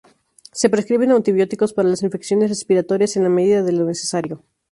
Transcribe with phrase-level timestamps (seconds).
[0.51, 4.41] Se prescriben antibióticos para las infecciones respiratorias en la medida de lo necesario.